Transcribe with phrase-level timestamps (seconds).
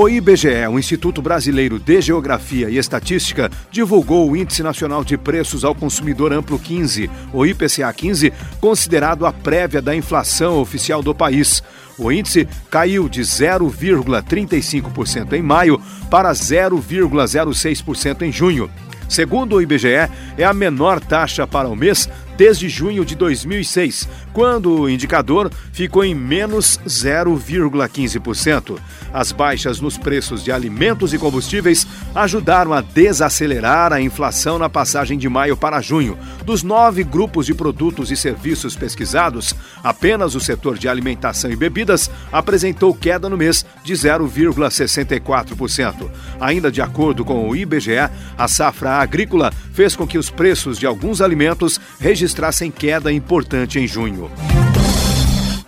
[0.00, 5.62] O IBGE, o Instituto Brasileiro de Geografia e Estatística, divulgou o Índice Nacional de Preços
[5.62, 11.62] ao Consumidor Amplo 15, o IPCA 15, considerado a prévia da inflação oficial do país.
[11.98, 15.78] O índice caiu de 0,35% em maio
[16.10, 18.70] para 0,06% em junho.
[19.06, 22.08] Segundo o IBGE, é a menor taxa para o mês
[22.40, 28.78] desde junho de 2006, quando o indicador ficou em menos 0,15%.
[29.12, 35.18] As baixas nos preços de alimentos e combustíveis ajudaram a desacelerar a inflação na passagem
[35.18, 36.16] de maio para junho.
[36.42, 39.54] Dos nove grupos de produtos e serviços pesquisados,
[39.84, 46.10] apenas o setor de alimentação e bebidas apresentou queda no mês de 0,64%.
[46.40, 50.86] Ainda de acordo com o IBGE, a safra agrícola fez com que os preços de
[50.86, 54.30] alguns alimentos registrassem registrassem queda importante em junho.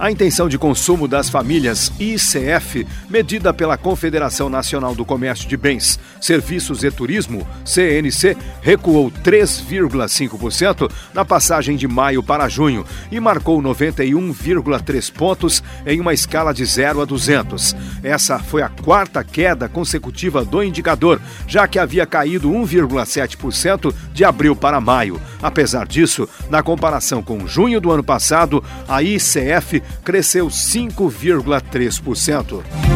[0.00, 6.00] A intenção de consumo das famílias ICF, medida pela Confederação Nacional do Comércio de Bens,
[6.18, 15.12] Serviços e Turismo, CNC, recuou 3,5% na passagem de maio para junho e marcou 91,3
[15.12, 17.76] pontos em uma escala de 0 a 200.
[18.02, 24.56] Essa foi a quarta queda consecutiva do indicador, já que havia caído 1,7% de abril
[24.56, 25.20] para maio.
[25.42, 32.89] Apesar disso, na comparação com junho do ano passado, a ICF cresceu 5,3%.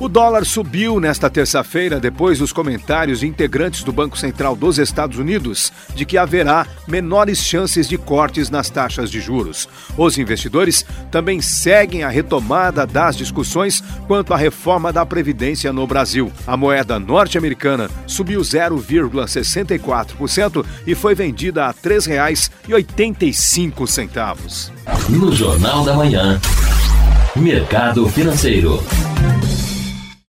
[0.00, 5.18] O dólar subiu nesta terça-feira depois dos comentários de integrantes do Banco Central dos Estados
[5.18, 9.68] Unidos de que haverá menores chances de cortes nas taxas de juros.
[9.98, 16.32] Os investidores também seguem a retomada das discussões quanto à reforma da Previdência no Brasil.
[16.46, 24.70] A moeda norte-americana subiu 0,64% e foi vendida a R$ 3,85.
[25.10, 26.40] No Jornal da Manhã,
[27.36, 28.82] Mercado Financeiro.